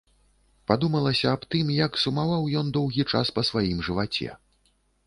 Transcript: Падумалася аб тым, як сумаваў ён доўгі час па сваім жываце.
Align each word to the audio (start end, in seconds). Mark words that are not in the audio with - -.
Падумалася 0.69 1.27
аб 1.37 1.45
тым, 1.55 1.69
як 1.85 2.01
сумаваў 2.05 2.51
ён 2.63 2.75
доўгі 2.79 3.09
час 3.13 3.35
па 3.39 3.49
сваім 3.53 3.79
жываце. 3.91 4.29